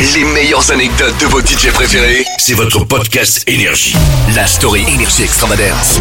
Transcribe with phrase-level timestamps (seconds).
[0.00, 3.94] Les meilleures anecdotes de vos DJ préférés, c'est votre podcast Énergie.
[4.34, 6.00] La story Énergie Extravagance.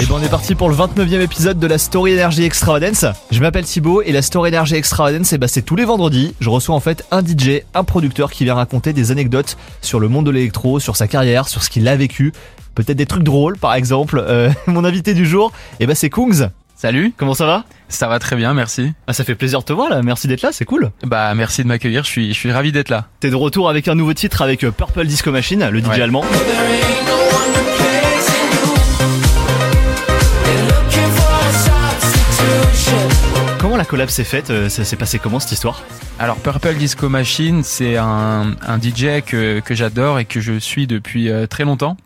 [0.00, 3.04] Et ben on est parti pour le 29e épisode de la Story Energy Extravagance.
[3.30, 6.34] Je m'appelle Thibaut et la Story Energy Extravagance, et bah c'est tous les vendredis.
[6.40, 10.08] Je reçois en fait un DJ, un producteur qui vient raconter des anecdotes sur le
[10.08, 12.32] monde de l'électro, sur sa carrière, sur ce qu'il a vécu.
[12.74, 14.24] Peut-être des trucs drôles par exemple.
[14.26, 16.50] Euh, mon invité du jour, et bah c'est Kungs.
[16.76, 18.92] Salut, Comment ça va ça va très bien, merci.
[19.06, 20.90] ah, Ça fait plaisir de te voir là, merci d'être là, c'est cool.
[21.04, 23.06] Bah merci de m'accueillir, je suis, je suis ravi d'être là.
[23.20, 26.00] T'es de retour avec un nouveau titre avec euh, Purple Disco Machine, le DJ Ouais.
[26.02, 26.24] allemand.
[33.58, 35.82] Comment la collab s'est faite euh, Ça s'est passé comment cette histoire?
[36.18, 40.86] Alors Purple Disco Machine, c'est un, un DJ que, que j'adore et que je suis
[40.86, 41.96] depuis euh, très longtemps.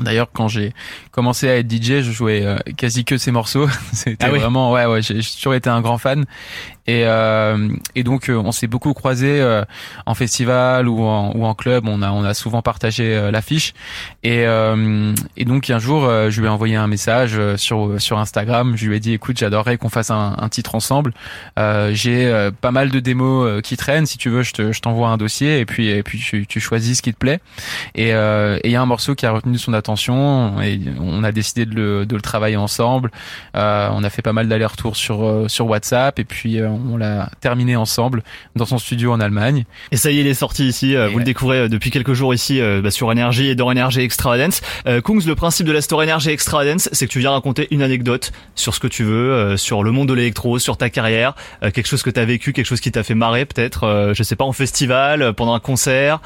[0.00, 0.72] D'ailleurs, quand j'ai
[1.10, 3.68] commencé à être DJ, je jouais euh, quasi que ses morceaux.
[3.92, 4.38] C'était Ah oui.
[4.38, 6.24] vraiment, ouais, ouais, j'ai toujours été un grand fan.
[6.86, 9.64] Et, euh, et donc, euh, on s'est beaucoup croisés euh,
[10.06, 11.84] en festival ou en, ou en club.
[11.86, 13.72] On a, on a souvent partagé euh, l'affiche.
[14.24, 14.44] Et,
[15.36, 18.76] et donc, un jour, je lui ai envoyé un message sur sur Instagram.
[18.76, 21.12] Je lui ai dit, écoute, j'adorerais qu'on fasse un, un titre ensemble.
[21.92, 24.06] J'ai pas mal de démos qui traînent.
[24.06, 26.60] Si tu veux, je te- je t'envoie un dossier et puis et puis tu, tu
[26.60, 27.40] choisis ce qui te plaît.
[27.94, 31.66] Et il y a un morceau qui a retenu son attention et on a décidé
[31.66, 33.10] de le, de le travailler ensemble.
[33.56, 37.30] Euh, on a fait pas mal d'allers-retours sur sur WhatsApp et puis euh, on l'a
[37.40, 38.22] terminé ensemble
[38.56, 39.64] dans son studio en Allemagne.
[39.90, 40.94] Et ça y est, il est sorti ici.
[40.96, 43.54] euh, Et vous le découvrez euh, depuis quelques jours ici euh, bah, sur Énergie et
[43.54, 44.60] dans Énergie Extravagance.
[44.86, 47.82] Euh, Kungs, le principe de la Story Énergie Extravagance, c'est que tu viens raconter une
[47.82, 51.34] anecdote sur ce que tu veux, euh, sur le monde de l'électro, sur ta carrière,
[51.62, 54.22] euh, quelque chose que t'as vécu, quelque chose qui t'a fait marrer peut-être, euh, je
[54.22, 56.20] sais pas, en festival, pendant un concert,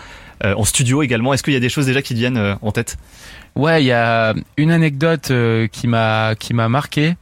[0.45, 1.33] en studio également.
[1.33, 2.97] Est-ce qu'il y a des choses déjà qui te viennent euh, en tête?
[3.55, 7.17] Ouais, il y a une anecdote euh, qui m'a qui m'a marqué.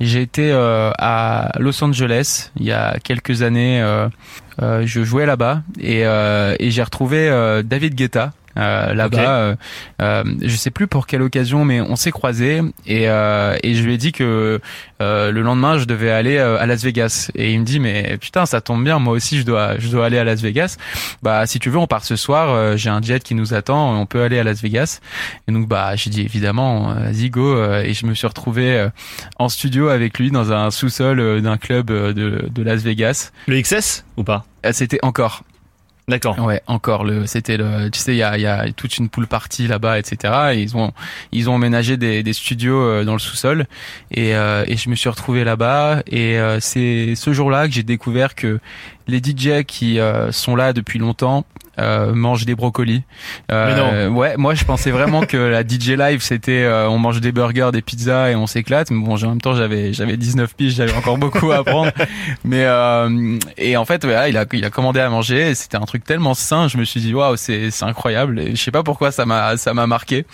[0.00, 3.80] J'ai été euh, à Los Angeles il y a quelques années.
[3.80, 4.08] euh,
[4.62, 8.32] euh, je jouais là-bas et, euh, et j'ai retrouvé euh, David Guetta.
[8.60, 9.24] Euh, là-bas, Ok.
[9.26, 9.54] euh,
[10.02, 13.82] euh, je sais plus pour quelle occasion, mais on s'est croisés et, euh, et je
[13.82, 14.60] lui ai dit que
[15.02, 18.16] euh, le lendemain je devais aller euh, à Las Vegas et il me dit mais
[18.20, 20.76] putain ça tombe bien, moi aussi je dois je dois aller à Las Vegas.
[21.22, 24.06] Bah si tu veux on part ce soir, j'ai un jet qui nous attend, on
[24.06, 25.00] peut aller à Las Vegas.
[25.48, 27.56] Et donc bah j'ai dit évidemment, vas-y go.
[27.82, 28.88] Et je me suis retrouvé
[29.38, 32.12] en studio avec lui dans un sous-sol d'un club de,
[32.50, 33.30] de Las Vegas.
[33.46, 34.44] Le XS ou pas?
[34.72, 35.42] C'était encore,
[36.10, 36.38] D'accord.
[36.40, 37.26] ouais, encore le.
[37.26, 37.88] C'était le.
[37.90, 40.52] Tu sais, il y a, y a toute une pool party là-bas, etc.
[40.54, 40.92] Et ils ont
[41.32, 43.66] ils ont emménagé des, des studios euh, dans le sous-sol.
[44.10, 46.02] Et euh, et je me suis retrouvé là-bas.
[46.08, 48.58] Et euh, c'est ce jour-là que j'ai découvert que
[49.08, 51.44] les DJ qui euh, sont là depuis longtemps
[51.78, 53.02] euh, mangent des brocolis.
[53.50, 57.32] Euh, ouais, moi je pensais vraiment que la DJ live c'était euh, on mange des
[57.32, 58.90] burgers, des pizzas et on s'éclate.
[58.90, 61.90] Mais bon, en même temps j'avais j'avais 19 piges, j'avais encore beaucoup à apprendre.
[62.44, 65.54] Mais euh, et en fait, ouais, il a il a commandé à manger.
[65.54, 66.68] C'était un truc tellement sain.
[66.68, 68.40] Je me suis dit waouh, c'est c'est incroyable.
[68.40, 70.26] Et je sais pas pourquoi ça m'a ça m'a marqué.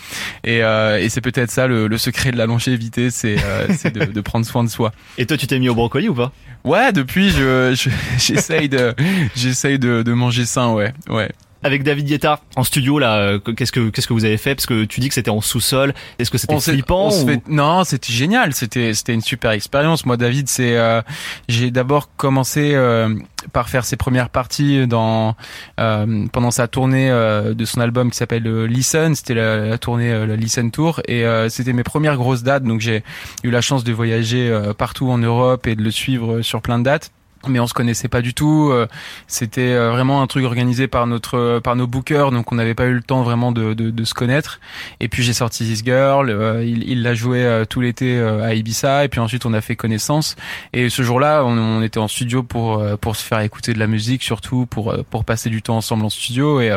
[0.42, 3.94] Et euh, et c'est peut-être ça le, le secret de la longévité, c'est euh, c'est
[3.94, 4.90] de, de prendre soin de soi.
[5.18, 6.32] Et toi, tu t'es mis au brocoli ou pas?
[6.64, 7.90] Ouais, depuis je je-
[8.56, 8.94] j'essaye de
[9.34, 11.30] j'essaye de, de manger sain, ouais, ouais.
[11.62, 14.54] Avec David Guetta en studio là, euh, qu'est-ce que qu'est-ce que vous avez fait?
[14.54, 15.94] Parce que tu dis que c'était en sous-sol.
[16.20, 18.52] Est-ce que c'était flippant ou- fait- Non, c'était génial.
[18.52, 20.06] C'était c'était une super expérience.
[20.06, 21.00] Moi, David, c'est euh,
[21.48, 23.12] j'ai d'abord commencé euh,
[23.52, 25.34] par faire ses premières parties dans
[25.80, 29.16] euh, pendant sa tournée euh, de son album qui s'appelle euh, Listen.
[29.16, 32.62] C'était la, la tournée la Listen Tour et euh, c'était mes premières grosses dates.
[32.64, 33.02] Donc j'ai
[33.42, 36.78] eu la chance de voyager euh, partout en Europe et de le suivre sur plein
[36.78, 37.10] de dates.
[37.48, 38.70] Mais on se connaissait pas du tout.
[38.72, 38.86] euh,
[39.26, 42.86] C'était euh, vraiment un truc organisé par notre par nos bookers, donc on n'avait pas
[42.86, 44.60] eu le temps vraiment de, de, de se connaître.
[45.00, 49.04] Et puis j'ai sorti This Girl, euh, il l'a joué euh, tout l'été à Ibiza,
[49.04, 50.36] et puis ensuite on a fait connaissance.
[50.72, 53.86] Et ce jour-là, on, on était en studio pour pour se faire écouter de la
[53.86, 56.76] musique, surtout pour pour passer du temps ensemble en studio, et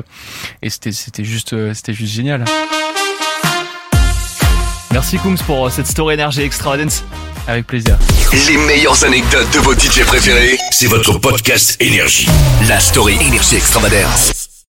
[0.62, 2.46] et c'était c'était juste c'était juste génial.
[4.92, 7.04] Merci Kungs pour cette story énergie extravagance.
[7.50, 7.98] Avec plaisir.
[8.48, 12.30] Les meilleures anecdotes de vos DJ préférés, c'est votre podcast Énergie.
[12.68, 14.49] La story Énergie Extravagance.